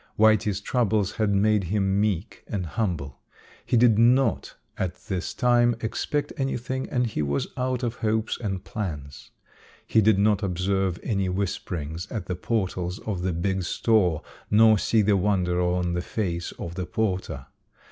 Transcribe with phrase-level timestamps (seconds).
[0.17, 3.19] Whitey's troubles had made him meek and humble.
[3.63, 8.63] He did not at this time expect anything and he was out of hopes and
[8.63, 9.29] plans.
[9.85, 15.03] He did not observe any whisperings at the portals of the big store nor see
[15.03, 17.45] the wonder on the face of the porter.